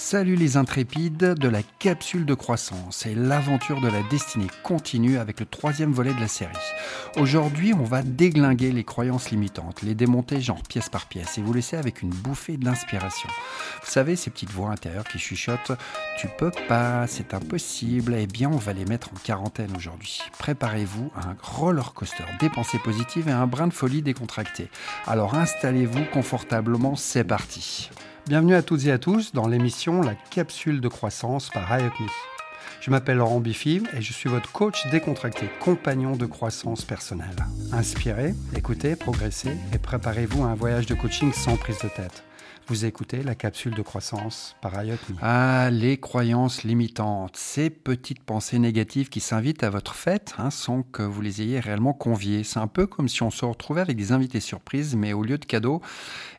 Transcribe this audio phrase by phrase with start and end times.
[0.00, 5.40] Salut les intrépides de la capsule de croissance et l'aventure de la destinée continue avec
[5.40, 6.54] le troisième volet de la série.
[7.16, 11.52] Aujourd'hui, on va déglinguer les croyances limitantes, les démonter genre pièce par pièce et vous
[11.52, 13.28] laisser avec une bouffée d'inspiration.
[13.82, 15.72] Vous savez, ces petites voix intérieures qui chuchotent
[16.16, 20.20] Tu peux pas, c'est impossible, eh bien on va les mettre en quarantaine aujourd'hui.
[20.38, 24.70] Préparez-vous à un roller coaster des pensées positives et un brin de folie décontracté.
[25.08, 27.90] Alors installez-vous confortablement, c'est parti.
[28.28, 32.08] Bienvenue à toutes et à tous dans l'émission La capsule de croissance par IOPME.
[32.82, 37.36] Je m'appelle Laurent Biffy et je suis votre coach décontracté, compagnon de croissance personnelle.
[37.72, 42.22] Inspirez, écoutez, progressez et préparez-vous à un voyage de coaching sans prise de tête.
[42.68, 45.16] Vous écoutez la capsule de croissance par IOPME.
[45.22, 50.82] Ah, les croyances limitantes, ces petites pensées négatives qui s'invitent à votre fête hein, sans
[50.82, 52.44] que vous les ayez réellement conviées.
[52.44, 55.38] C'est un peu comme si on se retrouvait avec des invités surprises, mais au lieu
[55.38, 55.80] de cadeaux,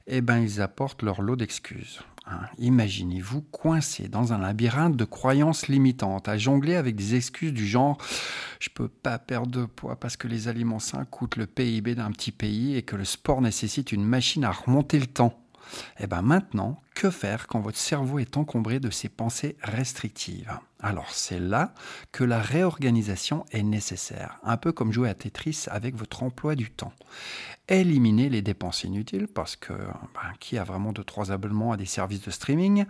[0.05, 2.02] eh ben, ils apportent leur lot d'excuses.
[2.28, 2.41] Hein.
[2.60, 7.98] Imaginez-vous coincé dans un labyrinthe de croyances limitantes, à jongler avec des excuses du genre
[8.60, 12.12] je peux pas perdre de poids parce que les aliments sains coûtent le PIB d'un
[12.12, 15.38] petit pays et que le sport nécessite une machine à remonter le temps.
[15.99, 20.52] Et eh bien maintenant, que faire quand votre cerveau est encombré de ces pensées restrictives?
[20.82, 21.74] Alors c'est là
[22.12, 26.70] que la réorganisation est nécessaire, un peu comme jouer à Tetris avec votre emploi du
[26.71, 26.93] temps.
[27.68, 31.85] Éliminer les dépenses inutiles, parce que ben, qui a vraiment de trois abonnements à des
[31.85, 32.85] services de streaming?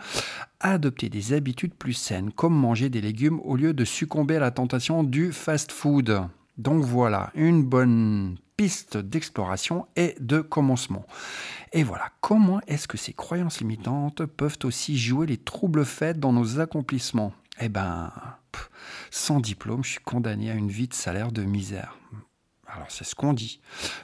[0.59, 4.51] Adopter des habitudes plus saines, comme manger des légumes au lieu de succomber à la
[4.51, 6.29] tentation du fast-food.
[6.59, 11.05] Donc voilà, une bonne piste d'exploration et de commencement.
[11.71, 16.33] Et voilà, comment est-ce que ces croyances limitantes peuvent aussi jouer les troubles faits dans
[16.33, 17.31] nos accomplissements?
[17.61, 18.11] Eh ben,
[19.09, 21.95] sans diplôme, je suis condamné à une vie de salaire de misère.
[22.67, 23.61] Alors c'est ce qu'on dit.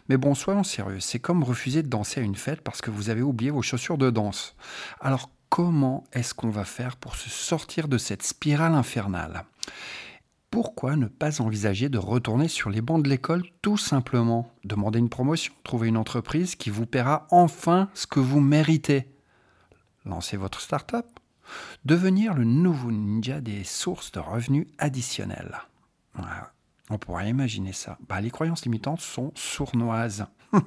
[0.07, 3.09] Mais bon, soyons sérieux, c'est comme refuser de danser à une fête parce que vous
[3.09, 4.55] avez oublié vos chaussures de danse.
[5.01, 9.43] Alors comment est-ce qu'on va faire pour se sortir de cette spirale infernale?
[10.55, 14.49] Pourquoi ne pas envisager de retourner sur les bancs de l'école tout simplement?
[14.63, 19.05] Demander une promotion, trouver une entreprise qui vous paiera enfin ce que vous méritez.
[20.05, 21.07] Lancer votre start-up.
[21.83, 25.57] Devenir le nouveau ninja des sources de revenus additionnels.
[26.89, 27.97] On pourrait imaginer ça.
[28.07, 30.25] Bah, les croyances limitantes sont sournoises.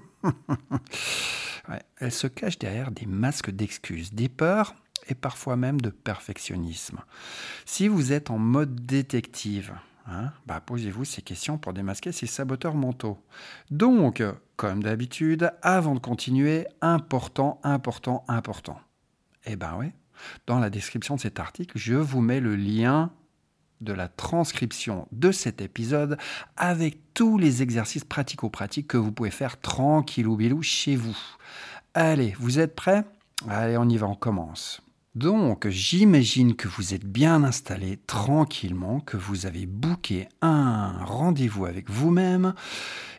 [1.97, 4.75] elles se cachent derrière des masques d'excuses, des peurs
[5.09, 7.01] et parfois même de perfectionnisme.
[7.65, 9.73] Si vous êtes en mode détective,
[10.07, 13.19] hein, bah posez-vous ces questions pour démasquer ces saboteurs mentaux.
[13.71, 14.23] Donc,
[14.57, 18.81] comme d'habitude, avant de continuer, important, important, important.
[19.45, 19.93] Eh ben oui,
[20.47, 23.11] dans la description de cet article, je vous mets le lien
[23.81, 26.19] de la transcription de cet épisode
[26.57, 31.17] avec tous les exercices pratico-pratiques que vous pouvez faire tranquillou bilou chez vous.
[31.95, 33.05] Allez, vous êtes prêts?
[33.49, 34.83] Allez, on y va, on commence.
[35.19, 41.91] Donc, j'imagine que vous êtes bien installé tranquillement, que vous avez booké un rendez-vous avec
[41.91, 42.55] vous-même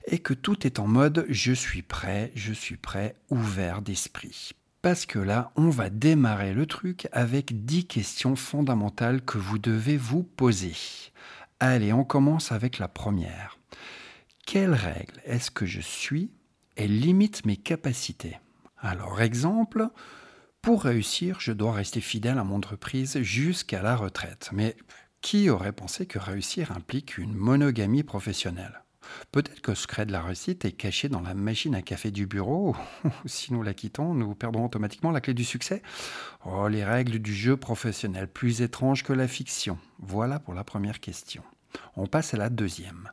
[0.08, 4.52] et que tout est en mode je suis prêt, je suis prêt, ouvert d'esprit.
[4.82, 9.98] Parce que là, on va démarrer le truc avec 10 questions fondamentales que vous devez
[9.98, 10.76] vous poser.
[11.60, 13.60] Allez, on commence avec la première.
[14.46, 16.32] Quelle règle est-ce que je suis
[16.78, 18.38] et limite mes capacités?
[18.78, 19.90] Alors, exemple,
[20.62, 24.50] pour réussir, je dois rester fidèle à mon entreprise jusqu'à la retraite.
[24.52, 24.76] Mais
[25.22, 28.84] qui aurait pensé que réussir implique une monogamie professionnelle?
[29.32, 32.28] Peut-être que le secret de la réussite est caché dans la machine à café du
[32.28, 32.76] bureau.
[33.26, 35.82] si nous la quittons, nous perdrons automatiquement la clé du succès.
[36.46, 39.78] Oh, les règles du jeu professionnel, plus étranges que la fiction.
[40.00, 41.44] Voilà pour la première question.
[41.96, 43.10] On passe à la deuxième.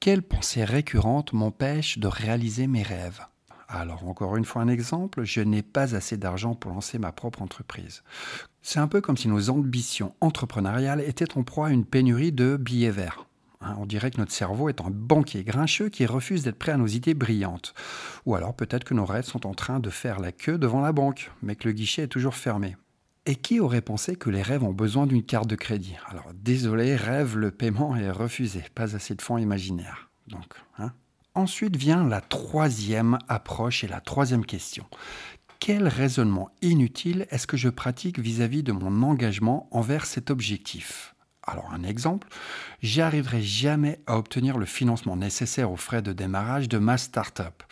[0.00, 3.20] Quelle pensée récurrente m'empêche de réaliser mes rêves?
[3.68, 7.42] Alors encore une fois un exemple, je n'ai pas assez d'argent pour lancer ma propre
[7.42, 8.02] entreprise.
[8.62, 12.56] C'est un peu comme si nos ambitions entrepreneuriales étaient en proie à une pénurie de
[12.56, 13.26] billets verts.
[13.60, 16.76] Hein, on dirait que notre cerveau est un banquier grincheux qui refuse d'être prêt à
[16.76, 17.74] nos idées brillantes.
[18.24, 20.92] Ou alors peut-être que nos rêves sont en train de faire la queue devant la
[20.92, 22.76] banque, mais que le guichet est toujours fermé.
[23.26, 25.96] Et qui aurait pensé que les rêves ont besoin d'une carte de crédit?
[26.08, 30.08] Alors désolé, rêve, le paiement est refusé, pas assez de fonds imaginaires.
[30.28, 30.92] Donc, hein,
[31.38, 34.84] Ensuite vient la troisième approche et la troisième question.
[35.60, 41.14] Quel raisonnement inutile est-ce que je pratique vis-à-vis de mon engagement envers cet objectif?
[41.44, 42.26] Alors un exemple,
[42.82, 47.62] j'arriverai jamais à obtenir le financement nécessaire aux frais de démarrage de ma start-up.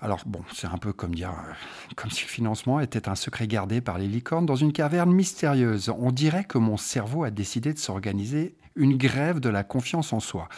[0.00, 1.52] Alors bon, c'est un peu comme dire, euh,
[1.96, 5.88] comme si le financement était un secret gardé par les licornes dans une caverne mystérieuse.
[5.88, 10.20] On dirait que mon cerveau a décidé de s'organiser une grève de la confiance en
[10.20, 10.48] soi.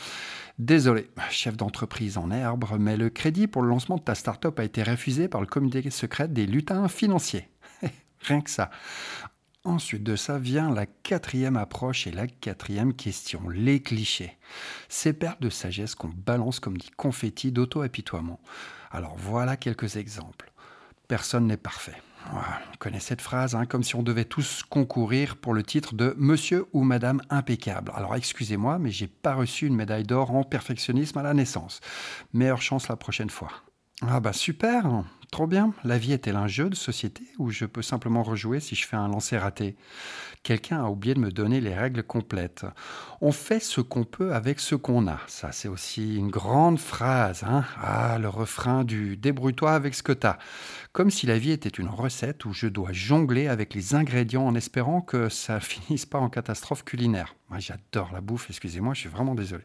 [0.61, 4.65] Désolé, chef d'entreprise en herbe, mais le crédit pour le lancement de ta start-up a
[4.65, 7.49] été refusé par le comité secret des lutins financiers.
[8.21, 8.71] Rien que ça.
[9.65, 14.37] Ensuite de ça vient la quatrième approche et la quatrième question, les clichés.
[14.91, 18.39] Ces perles de sagesse qu'on balance comme des confettis d'auto-apitoiement.
[18.91, 20.53] Alors voilà quelques exemples.
[21.09, 21.97] Personne n'est parfait.
[22.33, 26.15] On connaît cette phrase, hein, comme si on devait tous concourir pour le titre de
[26.17, 27.93] Monsieur ou Madame impeccable.
[27.95, 31.81] Alors excusez-moi, mais j'ai pas reçu une médaille d'or en perfectionnisme à la naissance.
[32.33, 33.51] Meilleure chance la prochaine fois.
[34.03, 35.75] Ah bah super, trop bien.
[35.85, 38.97] La vie est-elle un jeu de société où je peux simplement rejouer si je fais
[38.97, 39.77] un lancer raté?
[40.43, 42.65] Quelqu'un a oublié de me donner les règles complètes.
[43.21, 45.19] On fait ce qu'on peut avec ce qu'on a.
[45.27, 47.45] Ça, c'est aussi une grande phrase.
[47.45, 50.39] Hein ah, le refrain du débrouille-toi avec ce que t'as.
[50.93, 54.55] Comme si la vie était une recette où je dois jongler avec les ingrédients en
[54.55, 57.35] espérant que ça finisse pas en catastrophe culinaire.
[57.51, 59.65] Moi, j'adore la bouffe, excusez-moi, je suis vraiment désolé.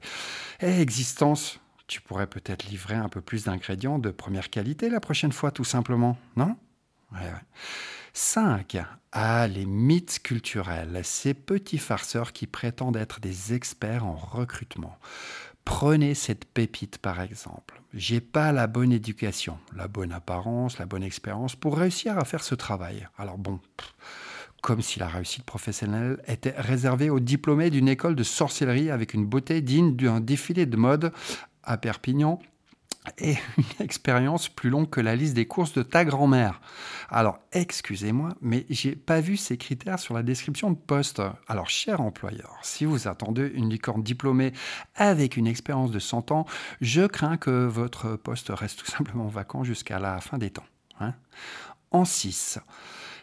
[0.60, 5.32] Eh, existence, tu pourrais peut-être livrer un peu plus d'ingrédients de première qualité la prochaine
[5.32, 6.56] fois, tout simplement, non?
[8.14, 8.78] 5.
[9.12, 14.98] Ah, les mythes culturels, ces petits farceurs qui prétendent être des experts en recrutement.
[15.66, 17.82] Prenez cette pépite par exemple.
[17.94, 22.44] J'ai pas la bonne éducation, la bonne apparence, la bonne expérience pour réussir à faire
[22.44, 23.08] ce travail.
[23.18, 23.60] Alors bon,
[24.62, 29.26] comme si la réussite professionnelle était réservée aux diplômés d'une école de sorcellerie avec une
[29.26, 31.12] beauté digne d'un défilé de mode
[31.66, 32.40] à Perpignan
[33.18, 36.62] et une expérience plus longue que la liste des courses de ta grand-mère.
[37.10, 41.22] Alors, excusez-moi, mais j'ai pas vu ces critères sur la description de poste.
[41.48, 44.54] Alors, cher employeur, si vous attendez une licorne diplômée
[44.96, 46.46] avec une expérience de 100 ans,
[46.82, 50.66] je crains que votre poste reste tout simplement vacant jusqu'à la fin des temps.
[51.02, 51.14] Hein.
[51.92, 52.60] en 6.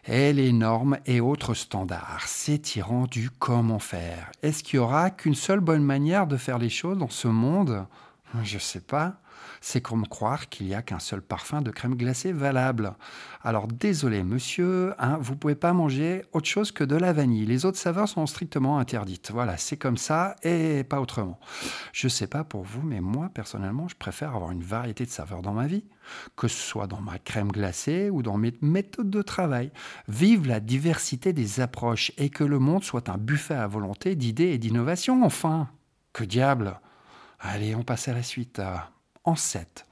[0.07, 4.31] Et les normes et autres standards s'étirant du comment faire.
[4.43, 7.87] Est-ce qu'il y aura qu'une seule bonne manière de faire les choses dans ce monde?
[8.43, 9.21] Je sais pas.
[9.61, 12.95] C'est comme croire qu'il n'y a qu'un seul parfum de crème glacée valable.
[13.43, 17.47] Alors désolé monsieur, hein, vous pouvez pas manger autre chose que de la vanille.
[17.47, 19.31] Les autres saveurs sont strictement interdites.
[19.31, 21.39] Voilà, c'est comme ça et pas autrement.
[21.93, 25.43] Je sais pas pour vous, mais moi personnellement, je préfère avoir une variété de saveurs
[25.43, 25.85] dans ma vie,
[26.37, 29.71] que ce soit dans ma crème glacée ou dans mes méthodes de travail.
[30.09, 34.51] Vive la diversité des approches et que le monde soit un buffet à volonté d'idées
[34.51, 35.69] et d'innovations, enfin.
[36.13, 36.79] Que diable
[37.43, 38.63] Allez, on passe à la suite.
[39.25, 39.87] En 7.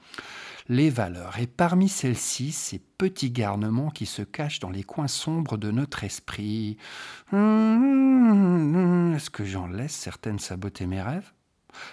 [0.69, 1.39] Les valeurs.
[1.41, 6.05] Et parmi celles-ci, ces petits garnements qui se cachent dans les coins sombres de notre
[6.05, 6.79] esprit.
[7.33, 11.33] Hum, est-ce que j'en laisse certaines saboter mes rêves?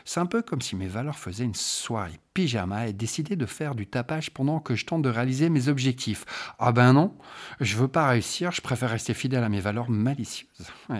[0.06, 3.76] C'est un peu comme si mes valeurs faisaient une soirée pyjama et décidaient de faire
[3.76, 6.26] du tapage pendant que je tente de réaliser mes objectifs.
[6.60, 7.16] Ah ben non,
[7.60, 10.68] je veux pas réussir, je préfère rester fidèle à mes valeurs malicieuses.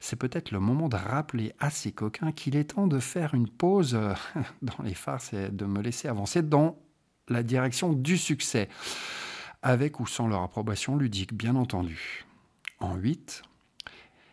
[0.00, 3.48] C'est peut-être le moment de rappeler à ces coquins qu'il est temps de faire une
[3.48, 4.14] pause euh,
[4.62, 6.78] dans les farces et de me laisser avancer dans
[7.28, 8.68] la direction du succès,
[9.62, 12.24] avec ou sans leur approbation ludique, bien entendu.
[12.78, 13.42] En 8,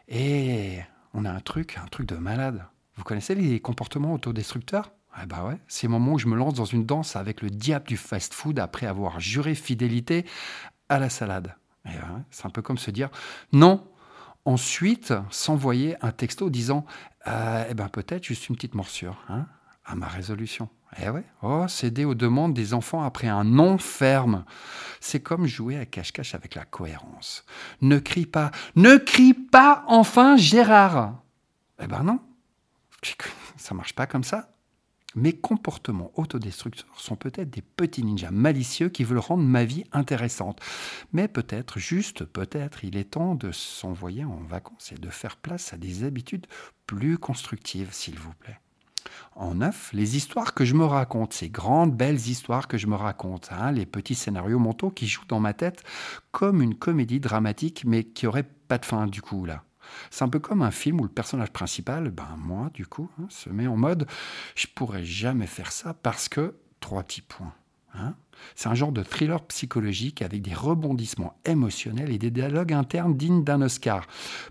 [0.10, 0.80] et
[1.14, 2.66] on a un truc, un truc de malade.
[2.96, 4.92] Vous connaissez les comportements autodestructeurs?
[5.16, 7.50] Ah bah ouais, c'est le moment où je me lance dans une danse avec le
[7.50, 10.26] diable du fast-food après avoir juré fidélité
[10.90, 11.56] à la salade.
[12.32, 13.10] c'est un peu comme se dire
[13.52, 13.88] non.
[14.46, 16.86] Ensuite, s'envoyer un texto disant
[17.28, 19.46] euh, eh ben peut-être juste une petite morsure hein,
[19.86, 20.68] à ma résolution.
[21.02, 24.44] Eh ouais, oh, céder aux demandes des enfants après un non ferme.
[25.00, 27.46] C'est comme jouer à cache-cache avec la cohérence.
[27.82, 31.22] Ne crie pas, ne crie pas enfin Gérard.
[31.82, 32.20] Eh ben non,
[33.58, 34.50] ça marche pas comme ça.
[35.16, 40.60] Mes comportements autodestructeurs sont peut-être des petits ninjas malicieux qui veulent rendre ma vie intéressante.
[41.12, 45.72] Mais peut-être, juste peut-être, il est temps de s'envoyer en vacances et de faire place
[45.72, 46.48] à des habitudes
[46.88, 48.60] plus constructives, s'il vous plaît.
[49.36, 52.96] En neuf, les histoires que je me raconte, ces grandes belles histoires que je me
[52.96, 55.84] raconte, hein, les petits scénarios mentaux qui jouent dans ma tête
[56.32, 59.64] comme une comédie dramatique, mais qui aurait pas de fin du coup là.
[60.12, 63.26] C'est un peu comme un film où le personnage principal, ben moi du coup, hein,
[63.30, 64.08] se met en mode
[64.56, 67.54] je pourrais jamais faire ça parce que trois petits points.
[67.96, 68.16] Hein.
[68.56, 73.44] C'est un genre de thriller psychologique avec des rebondissements émotionnels et des dialogues internes dignes
[73.44, 74.08] d'un Oscar.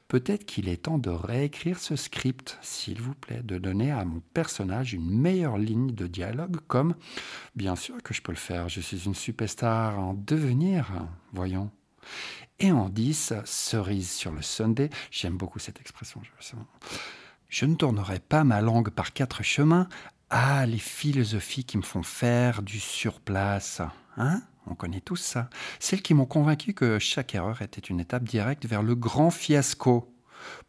[0.08, 4.20] Peut-être qu'il est temps de réécrire ce script, s'il vous plaît, de donner à mon
[4.32, 6.94] personnage une meilleure ligne de dialogue, comme
[7.56, 10.90] bien sûr que je peux le faire, je suis une superstar en devenir,
[11.32, 11.70] voyons.
[12.62, 16.22] Et en 10, cerise sur le Sunday, j'aime beaucoup cette expression.
[17.48, 19.88] Je ne tournerai pas ma langue par quatre chemins.
[20.30, 23.82] Ah, les philosophies qui me font faire du surplace.
[24.16, 24.42] Hein?
[24.68, 25.50] On connaît tous ça.
[25.80, 30.14] Celles qui m'ont convaincu que chaque erreur était une étape directe vers le grand fiasco.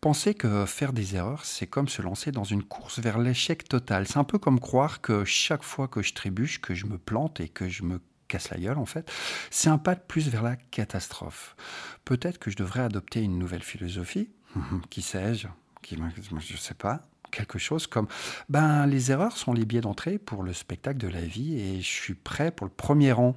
[0.01, 4.07] Penser que faire des erreurs, c'est comme se lancer dans une course vers l'échec total.
[4.07, 7.39] C'est un peu comme croire que chaque fois que je trébuche, que je me plante
[7.39, 7.99] et que je me
[8.33, 9.11] casse la gueule en fait,
[9.51, 11.55] c'est un pas de plus vers la catastrophe.
[12.03, 14.29] Peut-être que je devrais adopter une nouvelle philosophie,
[14.89, 15.47] qui sais-je,
[15.83, 15.97] qui,
[16.39, 18.07] je sais pas, quelque chose comme
[18.49, 21.87] ben les erreurs sont les biais d'entrée pour le spectacle de la vie et je
[21.87, 23.35] suis prêt pour le premier rang.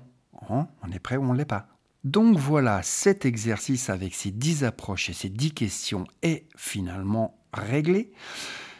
[0.49, 1.67] On est prêt ou on ne l'est pas.
[2.05, 8.13] Donc voilà, cet exercice avec ces 10 approches et ces 10 questions est finalement réglé.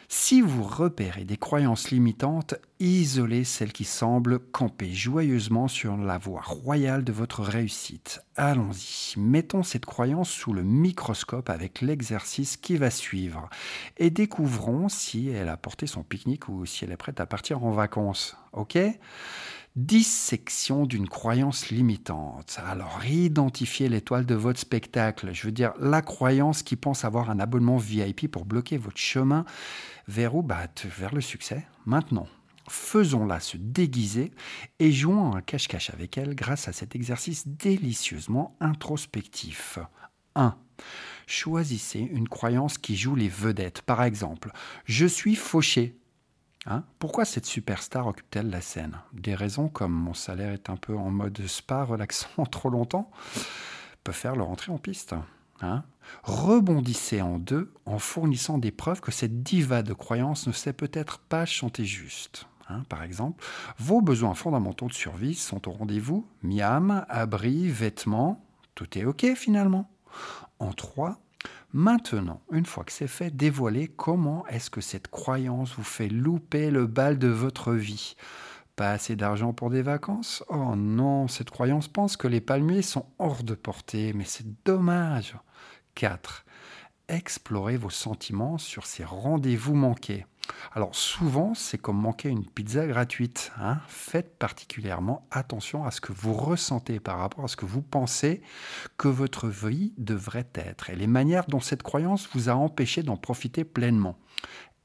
[0.09, 6.39] Si vous repérez des croyances limitantes, isolez celles qui semblent camper joyeusement sur la voie
[6.41, 8.21] royale de votre réussite.
[8.37, 13.49] Allons-y, mettons cette croyance sous le microscope avec l'exercice qui va suivre
[13.97, 17.65] et découvrons si elle a porté son pique-nique ou si elle est prête à partir
[17.65, 18.37] en vacances.
[18.53, 18.77] Ok?
[19.77, 22.59] Dissection d'une croyance limitante.
[22.65, 25.29] Alors, identifiez l'étoile de votre spectacle.
[25.33, 29.45] Je veux dire, la croyance qui pense avoir un abonnement VIP pour bloquer votre chemin
[30.07, 30.41] vers où?
[30.41, 30.67] Bah,
[30.97, 31.67] Vers le succès.
[31.85, 32.27] Maintenant,
[32.67, 34.31] faisons-la se déguiser
[34.79, 39.77] et jouons un cache-cache avec elle grâce à cet exercice délicieusement introspectif.
[40.35, 40.55] 1.
[41.27, 43.83] Choisissez une croyance qui joue les vedettes.
[43.83, 44.51] Par exemple,
[44.85, 45.95] je suis fauché
[46.67, 46.83] Hein?
[46.99, 48.99] Pourquoi cette superstar occupe-t-elle la scène?
[49.13, 53.09] Des raisons comme mon salaire est un peu en mode spa relaxant trop longtemps
[54.03, 55.15] peuvent faire leur entrée en piste.
[55.61, 55.83] Hein?
[56.23, 61.19] Rebondissez en deux en fournissant des preuves que cette diva de croyance ne sait peut-être
[61.19, 62.47] pas chanter juste.
[62.69, 62.83] Hein?
[62.89, 63.43] Par exemple,
[63.77, 68.45] vos besoins fondamentaux de survie sont au rendez-vous miam, abri, vêtements,
[68.75, 69.89] tout est OK finalement.
[70.59, 71.19] En trois,
[71.79, 76.71] Maintenant, une fois que c'est fait, dévoilez comment est-ce que cette croyance vous fait louper
[76.71, 78.15] le bal de votre vie.
[78.75, 80.43] Pas assez d'argent pour des vacances?
[80.49, 85.35] Oh non, cette croyance pense que les palmiers sont hors de portée, mais c'est dommage.
[85.93, 86.45] 4.
[87.09, 90.25] Explorez vos sentiments sur ces rendez-vous manqués.
[90.73, 93.51] Alors souvent, c'est comme manquer une pizza gratuite.
[93.59, 93.79] Hein.
[93.87, 98.41] Faites particulièrement attention à ce que vous ressentez par rapport à ce que vous pensez
[98.97, 103.17] que votre vie devrait être et les manières dont cette croyance vous a empêché d'en
[103.17, 104.17] profiter pleinement.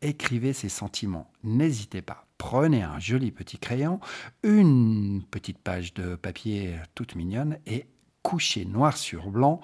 [0.01, 1.31] Écrivez ces sentiments.
[1.45, 2.27] N'hésitez pas.
[2.39, 4.01] Prenez un joli petit crayon,
[4.43, 7.87] une petite page de papier toute mignonne et
[8.23, 9.61] couchez noir sur blanc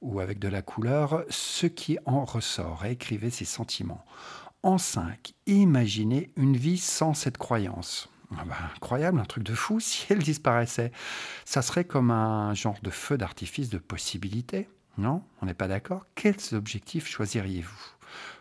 [0.00, 2.84] ou avec de la couleur ce qui en ressort.
[2.84, 4.04] Écrivez ces sentiments.
[4.62, 8.08] En 5, imaginez une vie sans cette croyance.
[8.38, 10.92] Ah bah, incroyable, un truc de fou si elle disparaissait.
[11.44, 14.68] Ça serait comme un genre de feu d'artifice de possibilités.
[14.98, 15.22] Non?
[15.40, 16.06] On n'est pas d'accord?
[16.14, 17.86] Quels objectifs choisiriez-vous?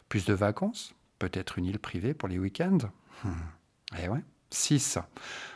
[0.10, 0.94] Plus de vacances?
[1.18, 2.92] Peut-être une île privée pour les week-ends?
[3.24, 3.32] Hmm.
[4.04, 4.24] Eh ouais.
[4.51, 5.00] 6.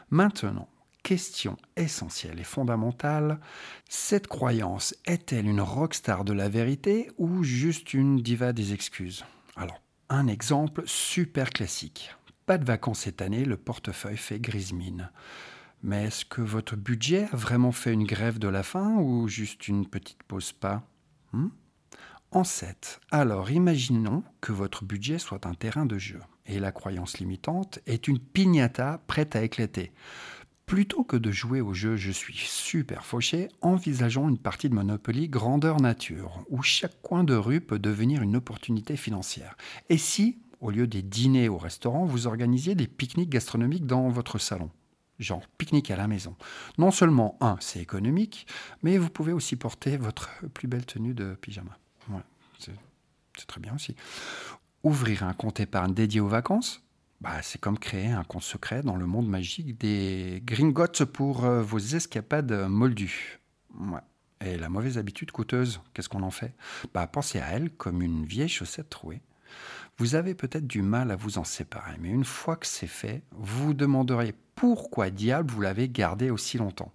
[0.09, 0.69] Maintenant,
[1.03, 3.39] question essentielle et fondamentale,
[3.87, 9.25] cette croyance est-elle une rockstar de la vérité ou juste une diva des excuses?
[9.55, 12.15] Alors un exemple super classique.
[12.45, 15.09] Pas de vacances cette année, le portefeuille fait grise mine.
[15.83, 19.67] Mais est-ce que votre budget a vraiment fait une grève de la faim ou juste
[19.67, 20.83] une petite pause pas?
[21.33, 21.49] Hmm?
[22.31, 22.99] En 7.
[23.11, 28.07] Alors imaginons que votre budget soit un terrain de jeu et la croyance limitante est
[28.07, 29.91] une piñata prête à éclater.
[30.65, 35.29] Plutôt que de jouer au jeu Je suis super fauché, envisageons une partie de Monopoly
[35.29, 39.57] grandeur nature, où chaque coin de rue peut devenir une opportunité financière.
[39.89, 44.39] Et si, au lieu des dîners au restaurant, vous organisiez des pique-niques gastronomiques dans votre
[44.39, 44.71] salon?
[45.19, 46.35] Genre pique-nique à la maison.
[46.79, 48.47] Non seulement, un, c'est économique,
[48.81, 51.77] mais vous pouvez aussi porter votre plus belle tenue de pyjama.
[52.57, 53.95] c'est très bien aussi.
[54.83, 56.84] Ouvrir un compte épargne dédié aux vacances?
[57.21, 61.61] Bah, c'est comme créer un compte secret dans le monde magique des Gringotts pour euh,
[61.61, 63.39] vos escapades moldues.
[64.41, 66.53] Et la mauvaise habitude coûteuse, qu'est-ce qu'on en fait?
[66.93, 69.21] Bah, Pensez à elle comme une vieille chaussette trouée.
[69.97, 73.23] Vous avez peut-être du mal à vous en séparer, mais une fois que c'est fait,
[73.31, 76.91] vous vous demanderez pourquoi diable vous l'avez gardée aussi longtemps?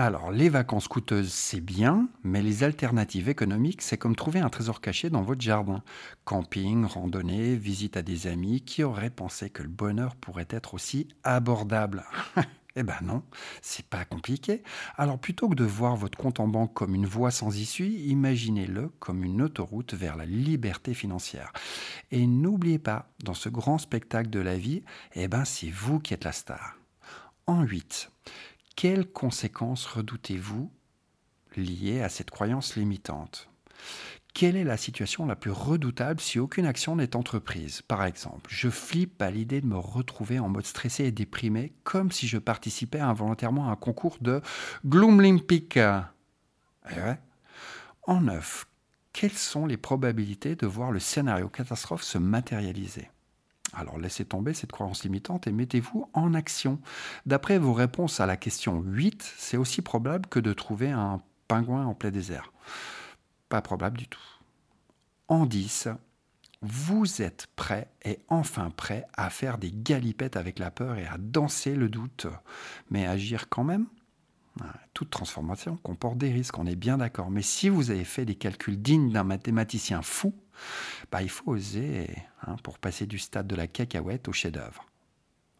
[0.00, 4.80] Alors, les vacances coûteuses, c'est bien, mais les alternatives économiques, c'est comme trouver un trésor
[4.80, 5.82] caché dans votre jardin.
[6.24, 11.08] Camping, randonnée, visite à des amis qui auraient pensé que le bonheur pourrait être aussi
[11.24, 12.04] abordable?
[12.76, 13.24] eh ben non,
[13.60, 14.62] c'est pas compliqué.
[14.96, 18.90] Alors plutôt que de voir votre compte en banque comme une voie sans issue, imaginez-le
[19.00, 21.52] comme une autoroute vers la liberté financière.
[22.12, 24.84] Et n'oubliez pas, dans ce grand spectacle de la vie,
[25.16, 26.76] eh ben c'est vous qui êtes la star.
[27.48, 28.12] En 8.
[28.78, 30.70] Quelles conséquences redoutez-vous
[31.56, 33.50] liées à cette croyance limitante?
[34.34, 37.82] Quelle est la situation la plus redoutable si aucune action n'est entreprise?
[37.82, 42.12] Par exemple, je flippe à l'idée de me retrouver en mode stressé et déprimé, comme
[42.12, 44.40] si je participais involontairement à un concours de
[44.86, 45.76] Gloomlimpic.
[45.76, 47.14] Eh
[48.06, 48.68] en neuf,
[49.12, 53.10] quelles sont les probabilités de voir le scénario catastrophe se matérialiser?
[53.74, 56.80] Alors laissez tomber cette croyance limitante et mettez-vous en action.
[57.26, 61.84] D'après vos réponses à la question 8, c'est aussi probable que de trouver un pingouin
[61.84, 62.52] en plein désert.
[63.48, 64.20] Pas probable du tout.
[65.28, 65.88] En 10,
[66.62, 71.16] vous êtes prêt et enfin prêt à faire des galipettes avec la peur et à
[71.18, 72.26] danser le doute,
[72.90, 73.86] mais agir quand même?
[74.92, 77.30] Toute transformation comporte des risques, on est bien d'accord.
[77.30, 80.34] Mais si vous avez fait des calculs dignes d'un mathématicien fou,
[81.10, 82.08] bah, il faut oser
[82.42, 84.86] hein, pour passer du stade de la cacahuète au chef-d'œuvre.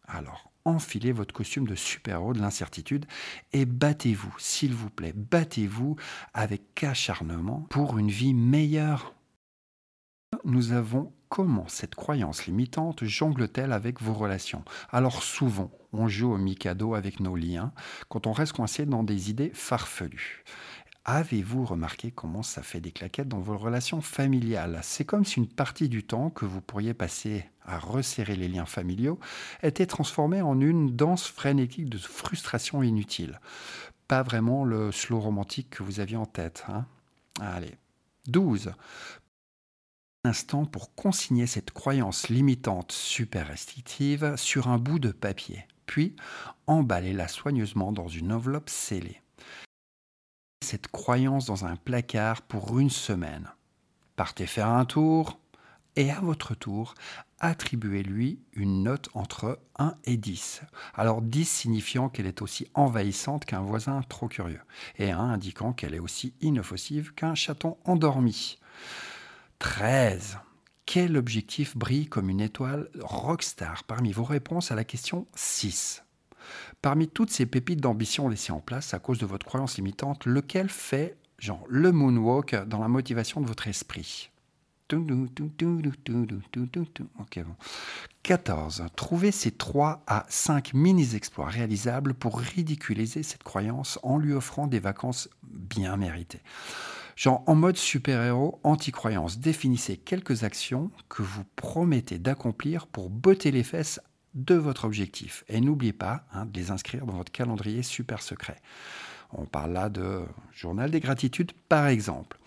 [0.07, 3.05] Alors, enfilez votre costume de super-héros de l'incertitude
[3.53, 5.95] et battez-vous, s'il vous plaît, battez-vous
[6.33, 9.13] avec acharnement pour une vie meilleure
[10.45, 14.63] nous avons comment cette croyance limitante jongle-t-elle avec vos relations?
[14.91, 17.71] Alors souvent, on joue au Mikado avec nos liens
[18.09, 20.43] quand on reste coincé dans des idées farfelues.
[21.05, 24.79] Avez-vous remarqué comment ça fait des claquettes dans vos relations familiales?
[24.83, 28.65] C'est comme si une partie du temps que vous pourriez passer à resserrer les liens
[28.65, 29.19] familiaux
[29.63, 33.39] était transformée en une danse frénétique de frustration inutile.
[34.07, 36.65] Pas vraiment le slow romantique que vous aviez en tête.
[36.67, 36.85] Hein?
[37.39, 37.75] Allez.
[38.27, 38.73] 12
[40.25, 46.15] instant pour consigner cette croyance limitante super restrictive sur un bout de papier, puis
[46.67, 49.21] emballez-la soigneusement dans une enveloppe scellée.
[50.61, 53.51] Cette croyance dans un placard pour une semaine.
[54.15, 55.39] Partez faire un tour
[55.95, 56.95] et à votre tour,
[57.39, 60.61] attribuez-lui une note entre 1 et 10.
[60.93, 64.61] Alors 10 signifiant qu'elle est aussi envahissante qu'un voisin trop curieux,
[64.97, 68.59] et 1 indiquant qu'elle est aussi inoffensive qu'un chaton endormi.
[69.59, 70.37] 13.
[70.85, 76.03] Quel objectif brille comme une étoile rockstar parmi vos réponses à la question 6
[76.81, 80.69] Parmi toutes ces pépites d'ambition laissées en place à cause de votre croyance limitante, lequel
[80.69, 84.29] fait genre le moonwalk dans la motivation de votre esprit?
[88.23, 88.85] 14.
[88.95, 94.79] Trouvez ces 3 à 5 mini-exploits réalisables pour ridiculiser cette croyance en lui offrant des
[94.79, 96.41] vacances bien méritées.
[97.15, 103.63] Genre en mode super-héros, anti-croyance, définissez quelques actions que vous promettez d'accomplir pour botter les
[103.63, 103.99] fesses
[104.33, 105.43] de votre objectif.
[105.47, 108.57] Et n'oubliez pas hein, de les inscrire dans votre calendrier super secret.
[109.31, 112.37] On parle là de journal des gratitudes par exemple.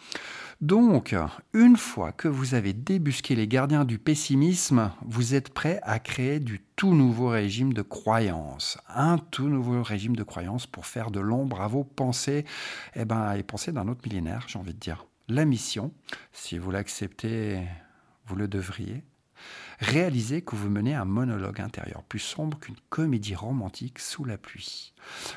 [0.62, 1.16] Donc,
[1.54, 6.38] une fois que vous avez débusqué les gardiens du pessimisme, vous êtes prêt à créer
[6.38, 8.78] du tout nouveau régime de croyance.
[8.88, 12.44] Un tout nouveau régime de croyance pour faire de l'ombre à vos pensées
[12.94, 15.04] eh ben, et penser d'un autre millénaire, j'ai envie de dire.
[15.26, 15.92] La mission,
[16.32, 17.60] si vous l'acceptez,
[18.26, 19.02] vous le devriez,
[19.80, 24.92] Réalisez que vous menez un monologue intérieur plus sombre qu'une comédie romantique sous la pluie.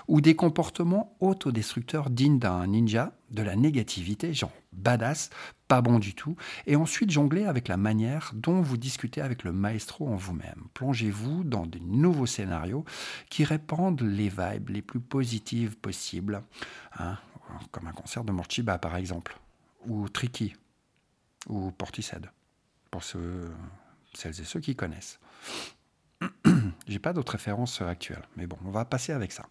[0.07, 5.31] Ou des comportements autodestructeurs dignes d'un ninja, de la négativité, genre badass,
[5.67, 6.35] pas bon du tout,
[6.67, 10.67] et ensuite jongler avec la manière dont vous discutez avec le maestro en vous-même.
[10.73, 12.85] Plongez-vous dans de nouveaux scénarios
[13.29, 16.43] qui répandent les vibes les plus positives possibles,
[16.99, 17.17] hein,
[17.71, 19.39] comme un concert de Morchiba par exemple,
[19.87, 20.53] ou Tricky,
[21.47, 22.29] ou Portishead,
[22.91, 23.49] pour ceux
[24.17, 25.19] celles et ceux qui connaissent.
[26.87, 29.45] J'ai pas d'autres références actuelles, mais bon, on va passer avec ça.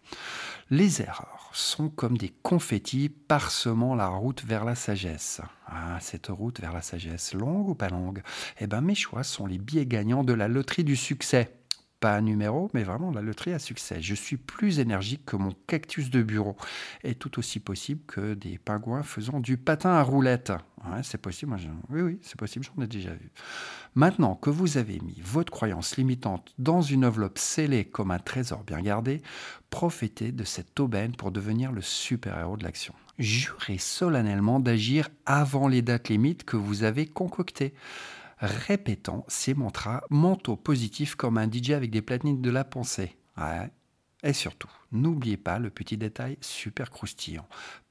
[0.69, 5.41] Les erreurs sont comme des confettis parsemant la route vers la sagesse.
[5.67, 8.21] Ah, cette route vers la sagesse, longue ou pas longue?
[8.59, 11.57] Eh ben, mes choix sont les billets gagnants de la loterie du succès
[11.99, 14.01] pas un numéro, mais vraiment la loterie à succès.
[14.01, 16.55] Je suis plus énergique que mon cactus de bureau,
[17.03, 20.53] et tout aussi possible que des pingouins faisant du patin à roulette.
[21.03, 21.55] c'est possible,
[21.89, 23.31] oui, oui, c'est possible, j'en ai déjà vu.
[23.95, 28.63] Maintenant que vous avez mis votre croyance limitante dans une enveloppe scellée comme un trésor
[28.63, 29.21] bien gardé,
[29.69, 32.93] profitez de cette aubaine pour devenir le super-héros de l'action.
[33.17, 37.73] Jurez solennellement d'agir avant les dates limites que vous avez concoctées
[38.37, 43.17] répétant ces mantras mentaux positifs comme un DJ avec des platines de la pensée.
[44.23, 47.47] Et surtout, n'oubliez pas le petit détail super croustillant.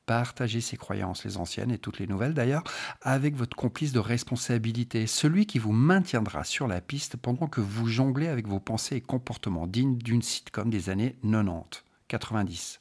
[0.07, 2.64] Partagez ces croyances, les anciennes et toutes les nouvelles d'ailleurs,
[3.00, 7.87] avec votre complice de responsabilité, celui qui vous maintiendra sur la piste pendant que vous
[7.87, 12.80] jonglez avec vos pensées et comportements dignes d'une sitcom des années 90, 90.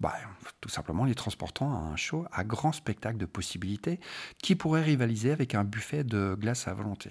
[0.00, 0.14] Bah,
[0.60, 4.00] tout simplement les transportant à un show à grand spectacle de possibilités
[4.42, 7.10] qui pourrait rivaliser avec un buffet de glace à volonté.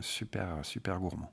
[0.00, 1.30] Super, super gourmand.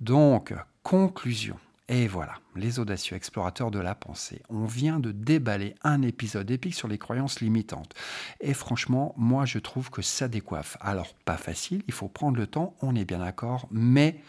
[0.00, 1.58] Donc, conclusion.
[1.90, 4.42] Et voilà, les audacieux explorateurs de la pensée.
[4.50, 7.94] On vient de déballer un épisode épique sur les croyances limitantes.
[8.40, 10.76] Et franchement, moi je trouve que ça décoiffe.
[10.82, 14.20] Alors, pas facile, il faut prendre le temps, on est bien d'accord, mais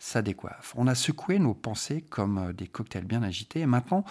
[0.00, 0.72] ça décoiffe.
[0.76, 3.60] On a secoué nos pensées comme euh, des cocktails bien agités.
[3.60, 4.04] Et maintenant,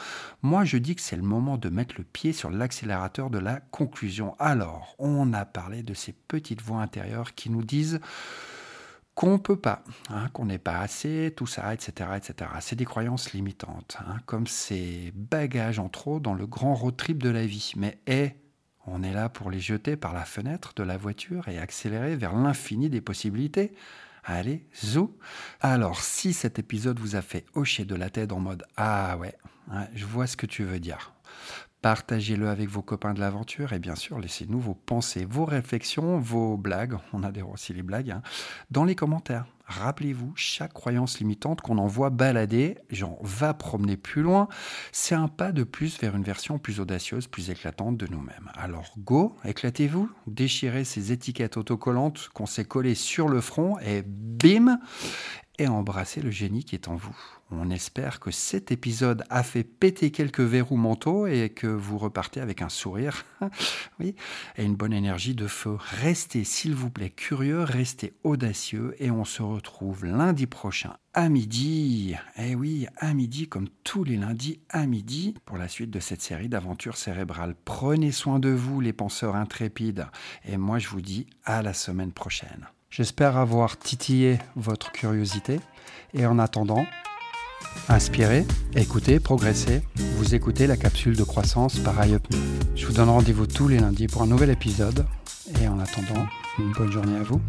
[0.44, 3.60] moi, je dis que c'est le moment de mettre le pied sur l'accélérateur de la
[3.60, 4.36] conclusion.
[4.38, 8.00] Alors, on a parlé de ces petites voix intérieures qui nous disent
[9.16, 12.12] qu'on ne peut pas, hein, qu'on n'est pas assez, tout ça, etc.
[12.16, 12.52] etc.
[12.62, 17.22] C'est des croyances limitantes, hein, comme ces bagages en trop dans le grand road trip
[17.22, 17.74] de la vie.
[17.76, 18.36] Mais hé,
[18.86, 22.36] on est là pour les jeter par la fenêtre de la voiture et accélérer vers
[22.36, 23.74] l'infini des possibilités.
[24.32, 25.18] Allez, zou
[25.60, 29.36] Alors, si cet épisode vous a fait hocher de la tête en mode Ah ouais,
[29.96, 31.16] je vois ce que tu veux dire.
[31.82, 36.58] Partagez-le avec vos copains de l'aventure et bien sûr, laissez-nous vos pensées, vos réflexions, vos
[36.58, 38.22] blagues, on adhère aussi les blagues, hein,
[38.70, 39.48] dans les commentaires.
[39.70, 44.48] Rappelez-vous, chaque croyance limitante qu'on envoie balader, genre va promener plus loin,
[44.92, 48.52] c'est un pas de plus vers une version plus audacieuse, plus éclatante de nous-mêmes.
[48.56, 54.80] Alors go, éclatez-vous, déchirez ces étiquettes autocollantes qu'on s'est collées sur le front et bim
[55.60, 57.16] et embrassez le génie qui est en vous.
[57.52, 62.40] On espère que cet épisode a fait péter quelques verrous mentaux et que vous repartez
[62.40, 63.26] avec un sourire
[64.00, 64.16] oui,
[64.58, 65.76] et une bonne énergie de feu.
[65.80, 72.16] Restez s'il vous plaît curieux, restez audacieux et on se retrouve lundi prochain à midi.
[72.38, 76.22] Eh oui, à midi comme tous les lundis à midi pour la suite de cette
[76.22, 77.56] série d'aventures cérébrales.
[77.66, 80.08] Prenez soin de vous les penseurs intrépides
[80.46, 82.68] et moi je vous dis à la semaine prochaine.
[82.92, 85.60] J'espère avoir titillé votre curiosité
[86.16, 86.86] et en attendant,
[87.88, 89.84] inspirez, écoutez, progressez.
[90.16, 92.36] Vous écoutez la capsule de croissance par iUpMe.
[92.76, 95.06] Je vous donne rendez-vous tous les lundis pour un nouvel épisode
[95.62, 96.26] et en attendant,
[96.58, 97.40] une bonne journée à vous.